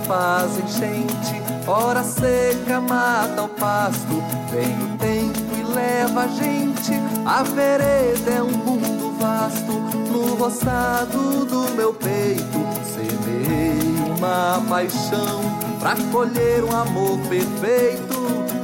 faz 0.07 0.59
enchente, 0.59 1.43
hora 1.67 2.03
seca 2.03 2.81
mata 2.81 3.43
o 3.43 3.49
pasto. 3.49 4.23
Vem 4.51 4.73
o 4.85 4.97
tempo 4.97 5.55
e 5.59 5.75
leva 5.75 6.23
a 6.23 6.29
gente. 6.29 6.93
A 7.25 7.43
vereda 7.43 8.31
é 8.31 8.43
um 8.43 8.51
mundo 8.51 9.19
vasto 9.19 9.73
no 10.11 10.35
roçado 10.37 11.45
do 11.45 11.71
meu 11.75 11.93
peito. 11.93 12.59
Semeei 12.85 13.79
uma 14.17 14.63
paixão 14.69 15.41
pra 15.81 15.97
colher 16.13 16.65
um 16.65 16.75
amor 16.75 17.19
perfeito 17.29 18.17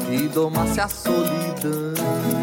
que 0.07 0.29
domasse 0.29 0.81
a 0.81 0.89
solidão. 0.89 2.42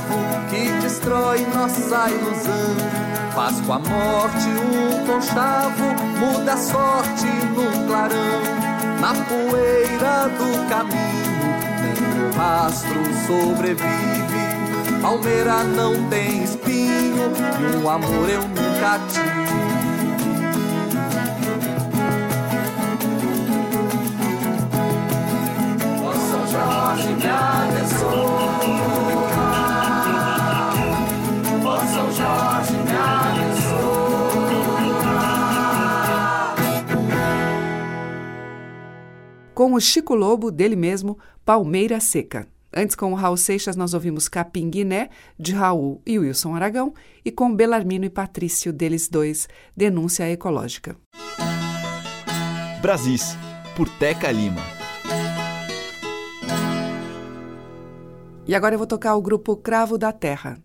Bravo 0.00 0.48
que 0.48 0.70
destrói 0.80 1.46
nossa 1.54 2.10
ilusão. 2.10 2.76
Faz 3.34 3.60
com 3.60 3.72
a 3.72 3.78
morte 3.78 4.48
um 4.48 5.06
conchavo, 5.06 5.84
muda 6.18 6.54
a 6.54 6.56
sorte 6.56 7.26
num 7.54 7.86
clarão. 7.86 8.40
Na 9.00 9.14
poeira 9.24 10.28
do 10.36 10.68
caminho, 10.68 11.54
nem 11.80 12.28
o 12.28 12.36
rastro 12.36 13.00
sobrevive. 13.26 15.00
Palmeira 15.00 15.64
não 15.64 16.08
tem 16.08 16.44
espinho, 16.44 17.32
e 17.72 17.76
um 17.76 17.88
amor 17.88 18.28
eu 18.28 18.42
nunca 18.42 18.69
Com 39.60 39.74
o 39.74 39.78
Chico 39.78 40.14
Lobo, 40.14 40.50
dele 40.50 40.74
mesmo, 40.74 41.18
Palmeira 41.44 42.00
Seca. 42.00 42.48
Antes, 42.74 42.96
com 42.96 43.12
o 43.12 43.14
Raul 43.14 43.36
Seixas, 43.36 43.76
nós 43.76 43.92
ouvimos 43.92 44.26
Capim 44.26 44.70
Guiné, 44.70 45.10
de 45.38 45.52
Raul 45.52 46.00
e 46.06 46.18
Wilson 46.18 46.54
Aragão, 46.54 46.94
e 47.22 47.30
com 47.30 47.54
Belarmino 47.54 48.06
e 48.06 48.08
Patrício, 48.08 48.72
deles 48.72 49.06
dois, 49.06 49.46
Denúncia 49.76 50.26
Ecológica. 50.30 50.96
Brasis, 52.80 53.36
por 53.76 53.86
Teca 53.98 54.32
Lima. 54.32 54.62
E 58.48 58.54
agora 58.54 58.74
eu 58.74 58.78
vou 58.78 58.86
tocar 58.86 59.14
o 59.14 59.20
grupo 59.20 59.54
Cravo 59.58 59.98
da 59.98 60.10
Terra. 60.10 60.56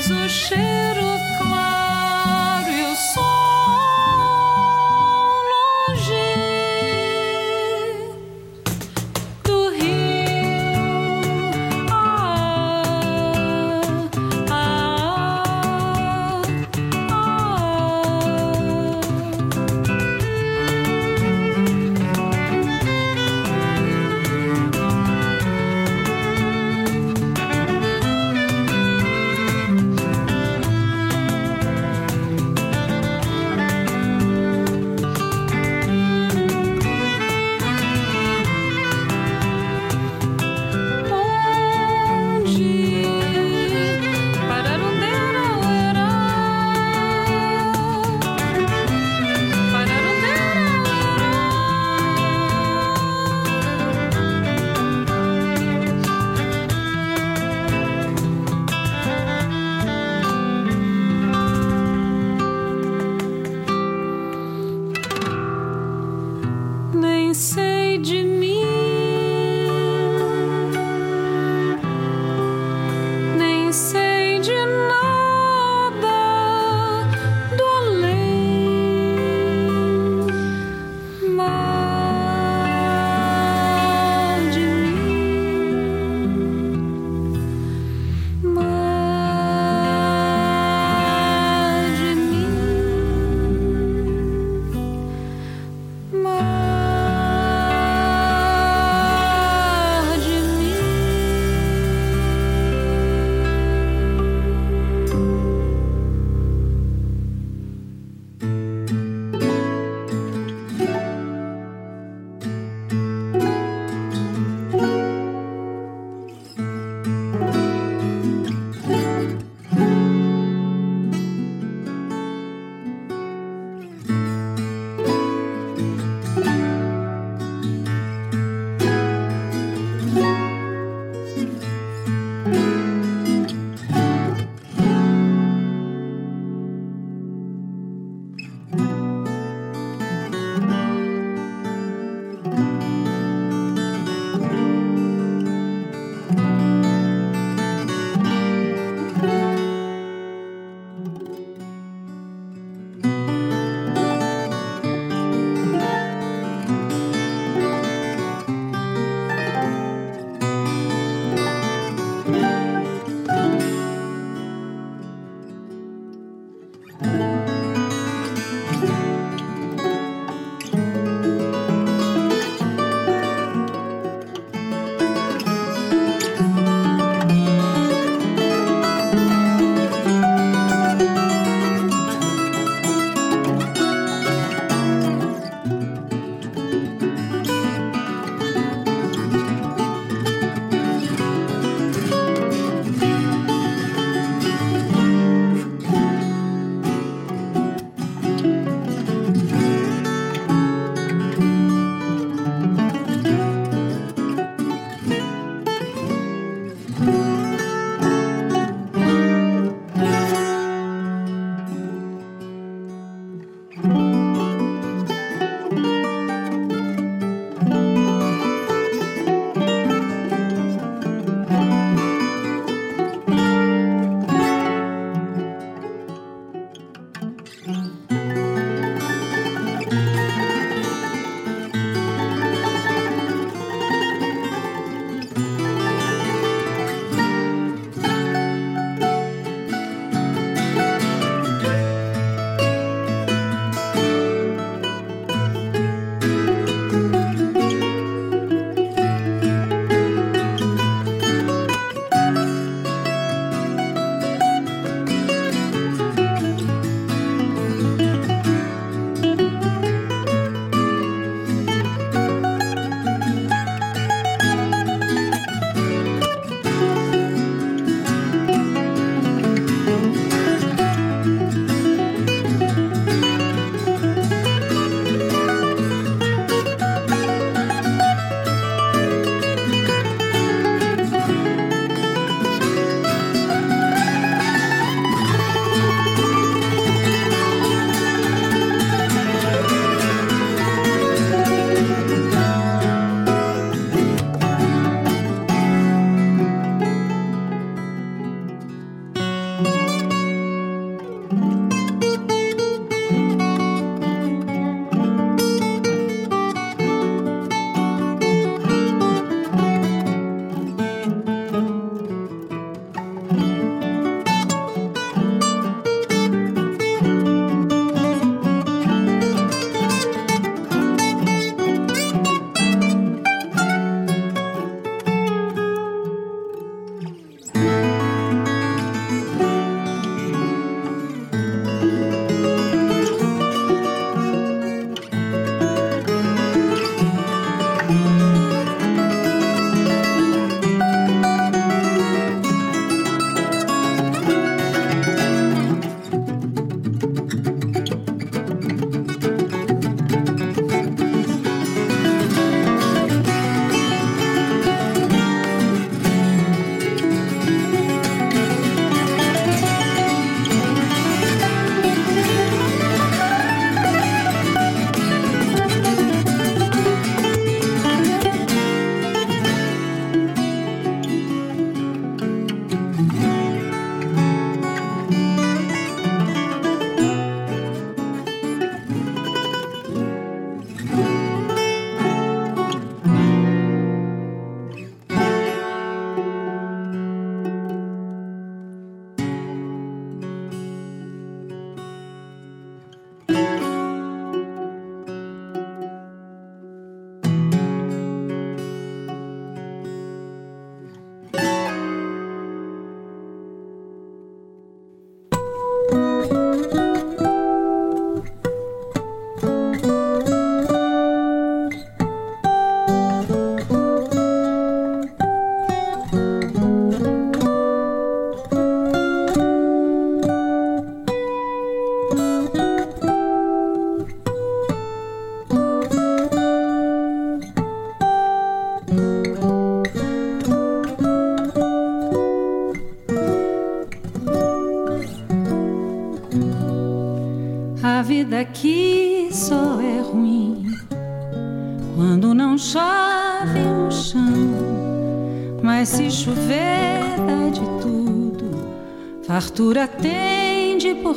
tens 0.00 0.10
o 0.10 0.28
cheiro 0.28 1.18
claro. 1.36 1.59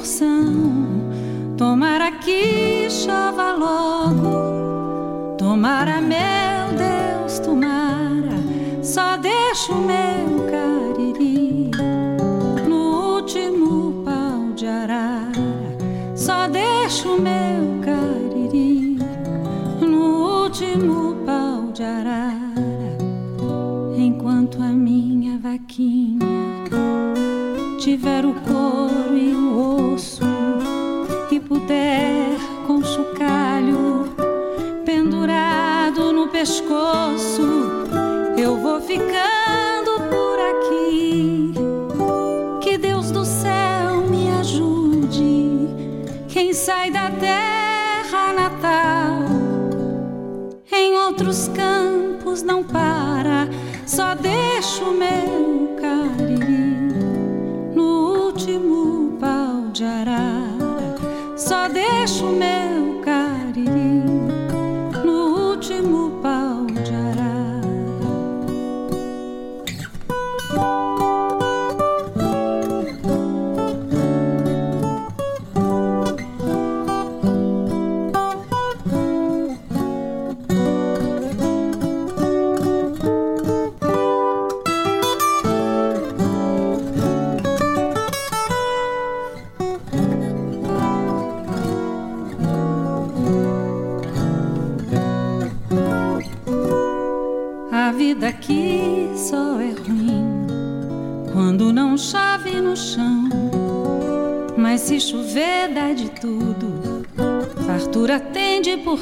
proporção. 0.03 0.43
Toma 1.57 1.92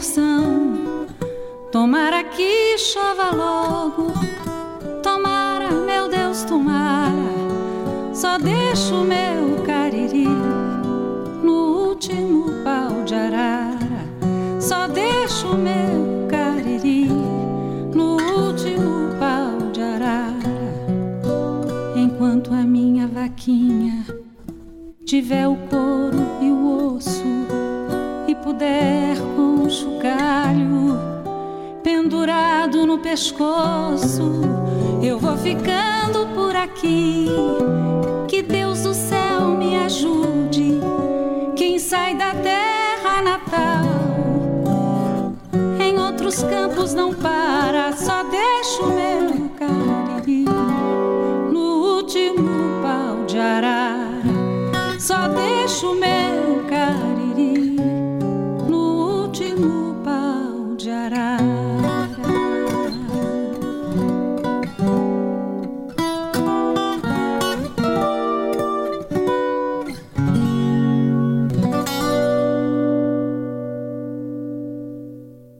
porção 0.01 0.80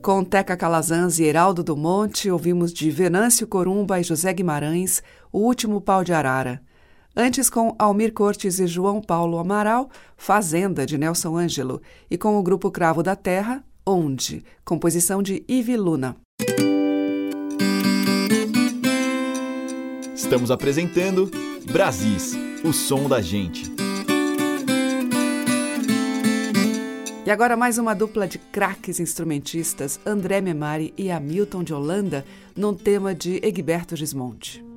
Com 0.01 0.23
Teca 0.23 0.57
Calazans 0.57 1.19
e 1.19 1.23
Heraldo 1.25 1.61
do 1.61 1.77
Monte, 1.77 2.31
ouvimos 2.31 2.73
de 2.73 2.89
Venâncio 2.89 3.45
Corumba 3.45 3.99
e 3.99 4.03
José 4.03 4.33
Guimarães, 4.33 5.03
O 5.31 5.39
Último 5.39 5.79
Pau 5.79 6.03
de 6.03 6.11
Arara. 6.11 6.59
Antes, 7.15 7.51
com 7.51 7.75
Almir 7.77 8.11
Cortes 8.11 8.57
e 8.57 8.65
João 8.65 8.99
Paulo 8.99 9.37
Amaral, 9.37 9.91
Fazenda, 10.17 10.87
de 10.87 10.97
Nelson 10.97 11.37
Ângelo. 11.37 11.83
E 12.09 12.17
com 12.17 12.35
o 12.39 12.41
grupo 12.41 12.71
Cravo 12.71 13.03
da 13.03 13.15
Terra, 13.15 13.63
Onde, 13.85 14.43
composição 14.65 15.21
de 15.21 15.43
Ivi 15.47 15.77
Luna. 15.77 16.15
Estamos 20.15 20.49
apresentando 20.49 21.29
Brasis, 21.71 22.33
o 22.63 22.73
som 22.73 23.07
da 23.07 23.21
gente. 23.21 23.80
E 27.31 27.33
agora 27.33 27.55
mais 27.55 27.77
uma 27.77 27.93
dupla 27.93 28.27
de 28.27 28.37
craques 28.37 28.99
instrumentistas, 28.99 30.01
André 30.05 30.41
Memari 30.41 30.93
e 30.97 31.09
Hamilton 31.09 31.63
de 31.63 31.73
Holanda, 31.73 32.25
num 32.53 32.73
tema 32.73 33.15
de 33.15 33.39
Egberto 33.41 33.95
Gismonti. 33.95 34.70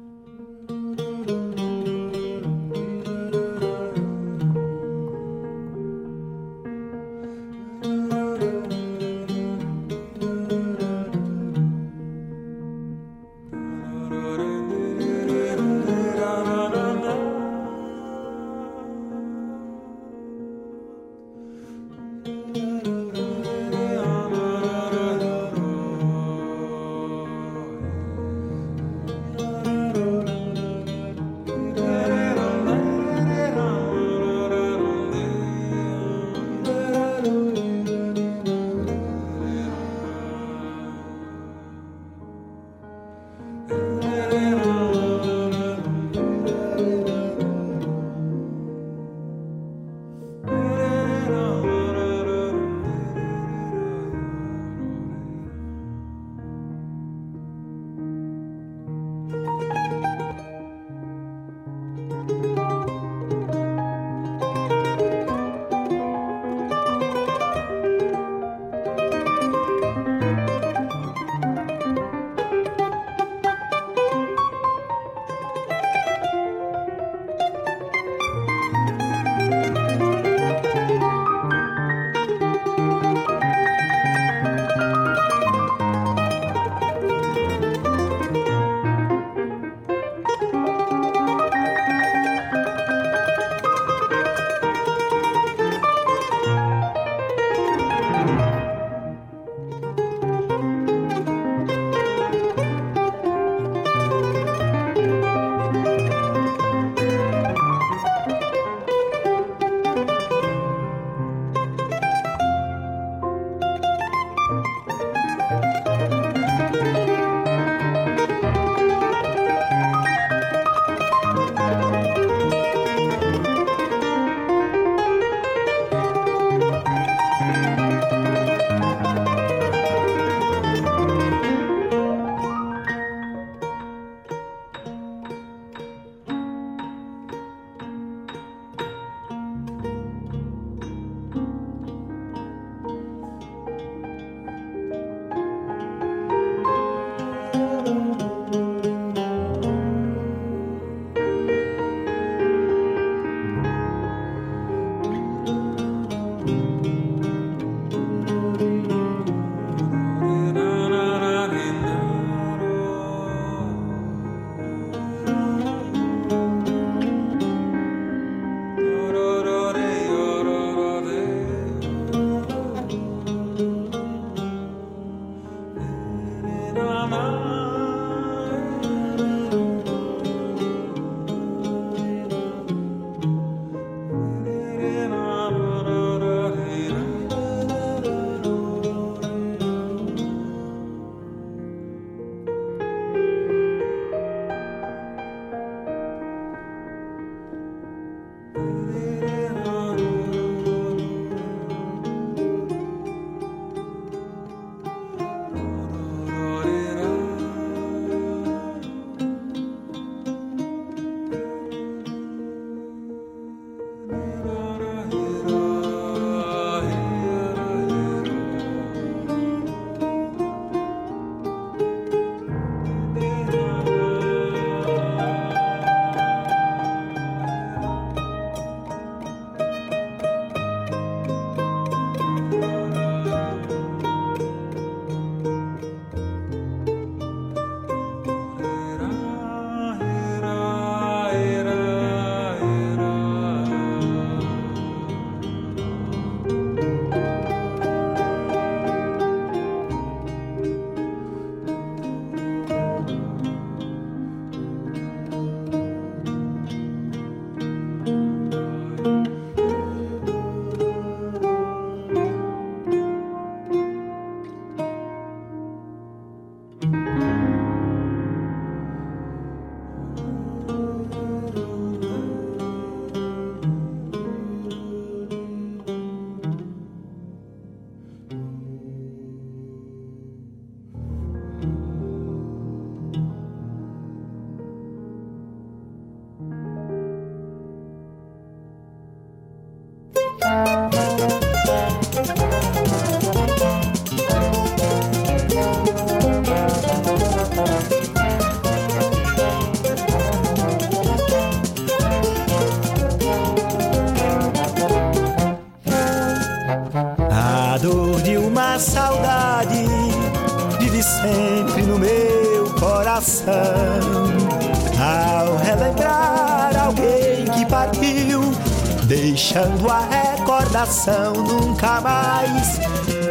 A 319.90 320.00
recordação 320.00 321.32
nunca 321.34 322.00
mais. 322.00 322.78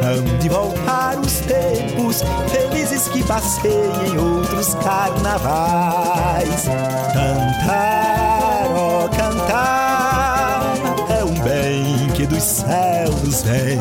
Hão 0.04 0.38
de 0.40 0.50
voltar 0.50 1.18
os 1.20 1.40
tempos 1.42 2.22
felizes 2.50 3.08
que 3.08 3.24
passei 3.24 3.72
em 4.08 4.18
outros 4.18 4.76
carnavais. 4.76 6.66
Cantar, 7.14 8.68
ó 8.72 9.06
oh, 9.06 9.10
cantar, 9.10 10.74
é 11.10 11.24
um 11.24 11.40
bem 11.42 12.08
que 12.16 12.26
dos 12.26 12.44
céus 12.44 13.44
vem. 13.44 13.80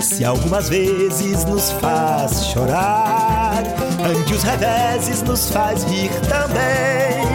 Se 0.00 0.24
algumas 0.24 0.68
vezes 0.68 1.44
nos 1.44 1.72
faz 1.72 2.46
chorar, 2.46 3.62
ante 4.02 4.32
os 4.32 4.42
reveses 4.42 5.22
nos 5.22 5.50
faz 5.50 5.84
rir 5.84 6.10
também. 6.28 7.26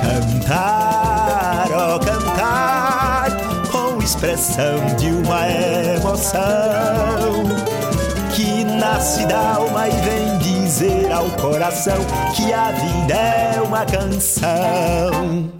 Cantar, 0.00 1.68
ó 1.72 1.96
oh, 1.96 2.00
cantar, 2.00 2.79
expressão 4.10 4.96
de 4.96 5.06
uma 5.06 5.48
emoção 5.48 7.44
que 8.34 8.64
nasce 8.64 9.24
da 9.26 9.54
alma 9.54 9.88
e 9.88 9.92
vem 9.92 10.38
dizer 10.38 11.12
ao 11.12 11.30
coração 11.30 11.98
que 12.34 12.52
a 12.52 12.72
vida 12.72 13.14
é 13.14 13.60
uma 13.62 13.86
canção. 13.86 15.59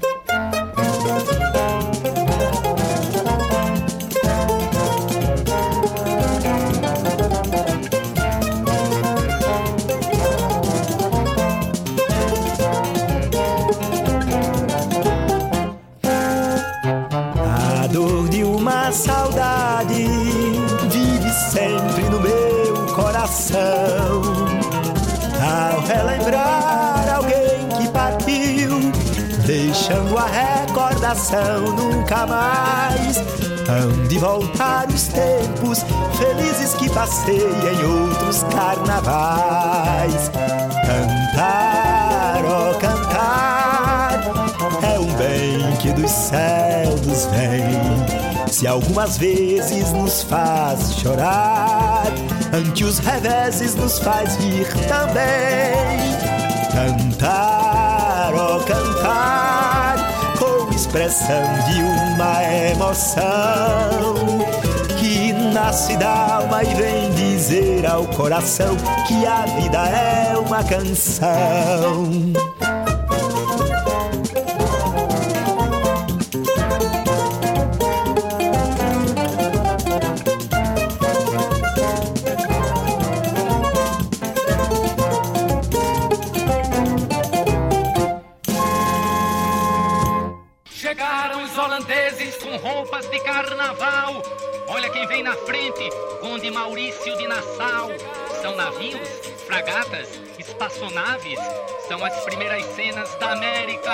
Recordação 31.10 31.62
nunca 31.74 32.26
mais. 32.26 33.18
Hão 33.68 34.06
de 34.08 34.18
voltar 34.18 34.88
os 34.88 35.08
tempos 35.08 35.84
felizes 36.16 36.74
que 36.74 36.88
passei 36.90 37.40
em 37.40 37.84
outros 37.84 38.42
carnavais. 38.44 40.30
Cantar, 40.86 42.42
oh, 42.44 42.78
cantar, 42.78 44.20
é 44.82 44.98
um 44.98 45.12
bem 45.14 45.76
que 45.76 45.92
dos 45.92 46.10
céus 46.10 47.26
vem. 47.26 48.48
Se 48.48 48.66
algumas 48.66 49.16
vezes 49.16 49.92
nos 49.92 50.22
faz 50.22 50.94
chorar 50.96 52.06
ante 52.52 52.84
os 52.84 52.98
reveses 52.98 53.74
nos 53.74 53.98
faz 53.98 54.36
rir 54.36 54.66
também. 54.88 56.10
Cantar, 56.72 58.32
oh, 58.34 58.60
cantar, 58.64 59.69
expressão 60.80 61.42
de 61.68 61.82
uma 61.82 62.42
emoção 62.70 63.18
que 64.98 65.30
nasce 65.52 65.94
da 65.98 66.36
alma 66.36 66.64
e 66.64 66.74
vem 66.74 67.10
dizer 67.10 67.84
ao 67.84 68.06
coração 68.06 68.74
que 69.06 69.26
a 69.26 69.44
vida 69.44 69.78
é 69.78 70.38
uma 70.38 70.64
canção. 70.64 72.08
Carnaval. 93.22 94.22
Olha 94.68 94.90
quem 94.90 95.06
vem 95.06 95.22
na 95.22 95.34
frente, 95.34 95.90
Conde 96.20 96.50
Maurício 96.50 97.16
de 97.16 97.26
Nassau. 97.26 97.90
São 98.40 98.56
navios, 98.56 99.08
fragatas, 99.46 100.08
espaçonaves. 100.38 101.38
São 101.88 102.04
as 102.04 102.18
primeiras 102.24 102.64
cenas 102.74 103.14
da 103.16 103.32
América. 103.32 103.92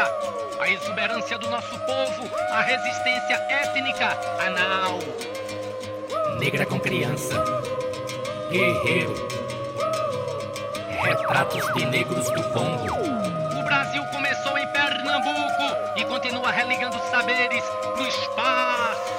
A 0.61 0.71
exuberância 0.71 1.39
do 1.39 1.51
nosso 1.51 1.79
povo, 1.81 2.31
a 2.51 2.63
resistência 2.63 3.35
étnica, 3.51 4.19
a 4.41 4.51
nau. 4.51 4.99
Negra 6.39 6.65
com 6.67 6.79
criança, 6.79 7.35
guerreiro. 8.51 9.15
Retratos 11.03 11.65
de 11.75 11.87
negros 11.87 12.31
do 12.31 12.43
Congo. 12.51 13.26
Continua 16.17 16.51
religando 16.51 16.99
saberes 17.11 17.63
pro 17.95 18.07
espaço. 18.07 19.16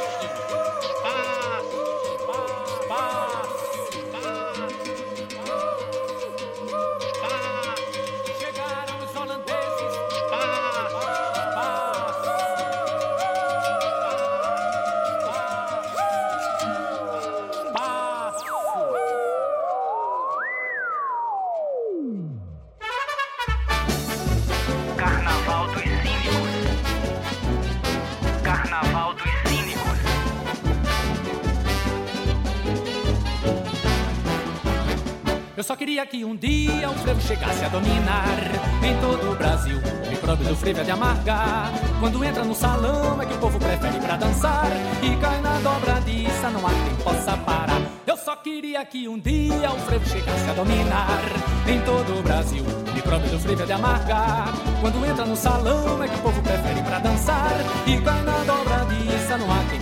O 36.89 36.93
frevo 36.95 37.21
chegasse 37.21 37.63
a 37.65 37.69
dominar 37.69 38.37
em 38.83 38.99
todo 38.99 39.31
o 39.31 39.35
Brasil. 39.35 39.77
O 40.05 40.09
micróbio 40.09 40.47
do 40.47 40.55
frevo 40.55 40.81
é 40.81 40.83
de 40.83 40.91
amargar. 40.91 41.71
Quando 41.99 42.23
entra 42.23 42.43
no 42.43 42.55
salão 42.55 43.21
é 43.21 43.25
que 43.25 43.33
o 43.33 43.37
povo 43.37 43.59
prefere 43.59 43.99
pra 43.99 44.15
dançar. 44.15 44.67
E 45.01 45.15
cai 45.17 45.41
na 45.41 45.59
dobradiça, 45.59 46.49
não 46.49 46.65
há 46.65 46.69
quem 46.69 46.95
possa 47.03 47.37
parar. 47.37 47.81
Eu 48.05 48.17
só 48.17 48.35
queria 48.35 48.83
que 48.85 49.07
um 49.07 49.19
dia 49.19 49.71
o 49.71 49.79
frevo 49.79 50.07
chegasse 50.07 50.49
a 50.49 50.53
dominar 50.53 51.21
em 51.67 51.79
todo 51.81 52.19
o 52.19 52.23
Brasil. 52.23 52.63
O 52.63 52.93
micróbio 52.93 53.29
do 53.29 53.39
frevo 53.39 53.63
é 53.63 53.65
de 53.65 53.73
amargar. 53.73 54.53
Quando 54.81 55.05
entra 55.05 55.25
no 55.25 55.35
salão 55.35 56.03
é 56.03 56.07
que 56.07 56.15
o 56.15 56.19
povo 56.19 56.41
prefere 56.41 56.81
pra 56.81 56.99
dançar. 56.99 57.51
E 57.85 57.99
cai 58.01 58.21
na 58.23 58.37
dobradiça, 58.43 59.37
não 59.37 59.51
há 59.51 59.63
quem 59.69 59.79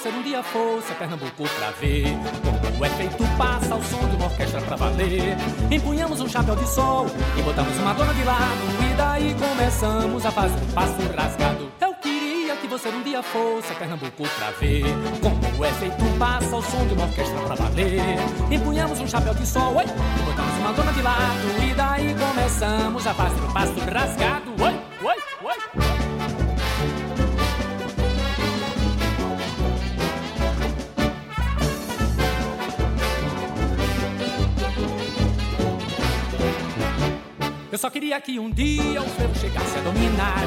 você 0.00 0.08
um 0.08 0.22
dia 0.22 0.42
fosse 0.42 0.92
a 0.92 0.94
Pernambuco 0.94 1.46
pra 1.58 1.70
ver 1.72 2.04
como 2.42 2.80
o 2.80 2.86
efeito 2.86 3.22
passa 3.36 3.74
ao 3.74 3.82
som 3.82 4.08
de 4.08 4.16
uma 4.16 4.24
orquestra 4.26 4.60
pra 4.62 4.74
valer. 4.74 5.36
Empunhamos 5.70 6.20
um 6.20 6.28
chapéu 6.28 6.56
de 6.56 6.66
sol 6.66 7.06
e 7.36 7.42
botamos 7.42 7.76
uma 7.76 7.92
dona 7.92 8.14
de 8.14 8.24
lado 8.24 8.62
e 8.90 8.94
daí 8.96 9.34
começamos 9.34 10.24
a 10.24 10.30
fazer 10.30 10.58
um 10.58 10.72
passo 10.72 10.94
rasgado. 11.14 11.70
Eu 11.78 11.92
queria 11.94 12.56
que 12.56 12.66
você 12.66 12.88
um 12.88 13.02
dia 13.02 13.22
fosse 13.22 13.72
a 13.72 13.74
Pernambuco 13.74 14.22
pra 14.38 14.50
ver 14.52 14.84
como 15.20 15.58
o 15.58 15.64
efeito 15.66 16.18
passa 16.18 16.56
ao 16.56 16.62
som 16.62 16.86
de 16.86 16.94
uma 16.94 17.04
orquestra 17.04 17.38
pra 17.40 17.54
valer. 17.56 18.00
Empunhamos 18.50 19.00
um 19.00 19.06
chapéu 19.06 19.34
de 19.34 19.46
sol 19.46 19.76
oi, 19.76 19.84
e 19.84 20.22
botamos 20.22 20.56
uma 20.60 20.72
dona 20.72 20.92
de 20.94 21.02
lado 21.02 21.62
e 21.62 21.74
daí 21.74 22.14
começamos 22.14 23.06
a 23.06 23.12
fazer 23.12 23.40
um 23.42 23.52
passo 23.52 23.80
rasgado. 23.80 24.50
Oi. 24.62 24.79
Que 38.30 38.38
um 38.38 38.48
dia 38.48 39.02
o 39.02 39.08
frevo 39.08 39.34
chegasse 39.36 39.76
a 39.76 39.80
dominar. 39.80 40.44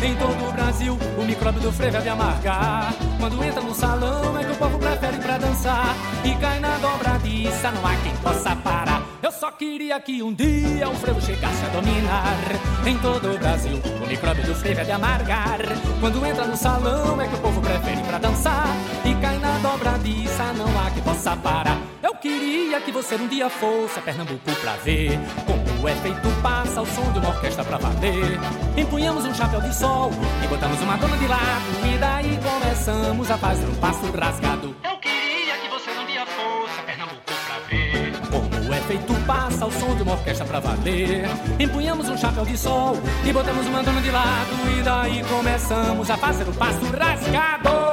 Em 0.00 0.14
todo 0.14 0.48
o 0.48 0.52
Brasil 0.52 0.96
o 1.18 1.22
micróbio 1.24 1.60
do 1.60 1.72
frevo 1.72 1.96
é 1.96 2.00
de 2.00 2.08
amargar. 2.08 2.94
Quando 3.18 3.42
entra 3.42 3.60
no 3.60 3.74
salão 3.74 4.38
é 4.38 4.44
que 4.44 4.52
o 4.52 4.54
povo 4.54 4.78
prefere 4.78 5.16
pra 5.18 5.36
dançar. 5.36 5.96
E 6.24 6.32
cai 6.36 6.60
na 6.60 6.78
dobradiça, 6.78 7.72
não 7.72 7.84
há 7.84 7.96
quem 7.96 8.14
possa 8.18 8.54
parar. 8.54 9.02
Eu 9.20 9.32
só 9.32 9.50
queria 9.50 10.00
que 10.00 10.22
um 10.22 10.32
dia 10.32 10.88
o 10.88 10.94
frevo 10.94 11.20
chegasse 11.20 11.64
a 11.64 11.68
dominar. 11.70 12.38
Em 12.86 12.96
todo 12.98 13.34
o 13.34 13.38
Brasil 13.38 13.80
o 14.00 14.06
micróbio 14.06 14.44
do 14.44 14.54
frevo 14.54 14.82
é 14.82 14.84
de 14.84 14.92
amargar. 14.92 15.58
Quando 15.98 16.24
entra 16.24 16.46
no 16.46 16.56
salão 16.56 17.20
é 17.20 17.26
que 17.26 17.34
o 17.34 17.38
povo 17.38 17.60
prefere 17.60 18.02
pra 18.02 18.18
dançar. 18.18 18.68
E 19.04 19.12
cai 19.16 19.38
na 19.38 19.58
dobradiça, 19.58 20.52
não 20.52 20.68
há 20.80 20.88
quem 20.92 21.02
possa 21.02 21.36
parar. 21.36 21.80
Eu 22.00 22.14
queria 22.14 22.80
que 22.80 22.92
você 22.92 23.16
um 23.16 23.26
dia 23.26 23.50
fosse 23.50 23.98
a 23.98 24.02
Pernambuco 24.02 24.52
pra 24.60 24.76
ver 24.76 25.18
como 25.44 25.63
é 25.88 25.94
feito 25.96 26.28
passa 26.42 26.80
o 26.80 26.86
som 26.86 27.12
de 27.12 27.18
uma 27.18 27.28
orquestra 27.28 27.64
pra 27.64 27.78
valer. 27.78 28.38
Empunhamos 28.76 29.24
um 29.24 29.34
chapéu 29.34 29.60
de 29.60 29.74
sol 29.74 30.10
e 30.42 30.46
botamos 30.46 30.80
uma 30.80 30.96
dona 30.96 31.16
de 31.16 31.26
lado 31.26 31.94
e 31.94 31.98
daí 31.98 32.38
começamos 32.42 33.30
a 33.30 33.38
fazer 33.38 33.66
um 33.66 33.74
passo 33.76 34.10
rasgado. 34.10 34.74
Eu 34.82 34.96
queria 34.98 35.58
que 35.58 35.68
você 35.68 35.90
um 35.90 36.06
dia 36.06 36.26
fosse 36.26 36.80
a 36.80 36.82
Pernambuco 36.82 37.22
pra 37.24 37.58
ver 37.68 38.12
como 38.30 38.74
é 38.74 38.80
feito 38.80 39.14
passa 39.26 39.66
o 39.66 39.72
som 39.72 39.94
de 39.94 40.02
uma 40.02 40.12
orquestra 40.12 40.46
pra 40.46 40.60
valer. 40.60 41.26
Empunhamos 41.58 42.08
um 42.08 42.16
chapéu 42.16 42.44
de 42.44 42.56
sol 42.56 42.96
e 43.24 43.32
botamos 43.32 43.66
uma 43.66 43.82
dona 43.82 44.00
de 44.00 44.10
lado 44.10 44.78
e 44.78 44.82
daí 44.82 45.24
começamos 45.24 46.10
a 46.10 46.16
fazer 46.16 46.48
um 46.48 46.54
passo 46.54 46.84
rasgado. 46.86 47.83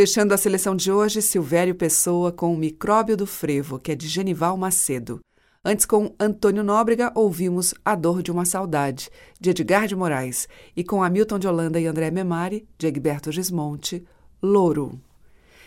Fechando 0.00 0.32
a 0.32 0.38
seleção 0.38 0.74
de 0.74 0.90
hoje, 0.90 1.20
Silvério 1.20 1.74
Pessoa 1.74 2.32
com 2.32 2.54
o 2.54 2.56
Micróbio 2.56 3.18
do 3.18 3.26
Frevo, 3.26 3.78
que 3.78 3.92
é 3.92 3.94
de 3.94 4.08
Genival 4.08 4.56
Macedo. 4.56 5.20
Antes, 5.62 5.84
com 5.84 6.14
Antônio 6.18 6.64
Nóbrega, 6.64 7.12
ouvimos 7.14 7.74
A 7.84 7.94
Dor 7.94 8.22
de 8.22 8.32
uma 8.32 8.46
Saudade, 8.46 9.10
de 9.38 9.50
Edgar 9.50 9.86
de 9.86 9.94
Moraes, 9.94 10.48
e 10.74 10.82
com 10.82 11.02
Hamilton 11.02 11.38
de 11.38 11.46
Holanda 11.46 11.78
e 11.78 11.86
André 11.86 12.10
Memari, 12.10 12.66
de 12.78 12.86
Egberto 12.86 13.30
Gismonte, 13.30 14.02
Louro. 14.42 14.98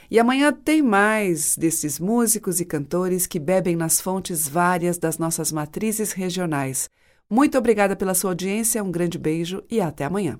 E 0.09 0.17
amanhã 0.17 0.51
tem 0.51 0.81
mais 0.81 1.55
desses 1.55 1.99
músicos 1.99 2.59
e 2.59 2.65
cantores 2.65 3.27
que 3.27 3.37
bebem 3.37 3.75
nas 3.75 4.01
fontes 4.01 4.47
várias 4.47 4.97
das 4.97 5.19
nossas 5.19 5.51
matrizes 5.51 6.11
regionais. 6.11 6.89
Muito 7.29 7.55
obrigada 7.55 7.95
pela 7.95 8.15
sua 8.15 8.31
audiência, 8.31 8.83
um 8.83 8.89
grande 8.89 9.19
beijo 9.19 9.61
e 9.69 9.79
até 9.79 10.05
amanhã. 10.05 10.39